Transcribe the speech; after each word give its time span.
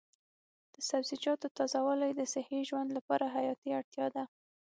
د 0.73 0.75
سبزیجاتو 0.89 1.47
تازه 1.57 1.79
والي 1.85 2.11
د 2.15 2.21
صحي 2.33 2.59
ژوند 2.69 2.89
لپاره 2.97 3.33
حیاتي 3.35 3.69
اړتیا 3.79 4.07
ده. 4.15 4.23